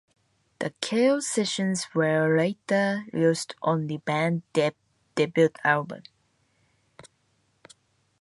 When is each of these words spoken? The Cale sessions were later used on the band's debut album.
The 0.57 0.73
Cale 0.81 1.21
sessions 1.21 1.93
were 1.93 2.35
later 2.35 3.05
used 3.13 3.53
on 3.61 3.85
the 3.85 3.97
band's 3.97 4.41
debut 5.13 5.49
album. 5.63 6.01